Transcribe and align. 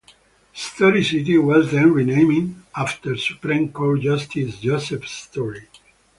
Story 0.55 1.03
City 1.03 1.37
was 1.37 1.69
then 1.69 1.91
renamed 1.93 2.63
after 2.75 3.15
Supreme 3.15 3.71
Court 3.71 4.01
Justice 4.01 4.57
Joseph 4.57 5.07
Story. 5.07 5.67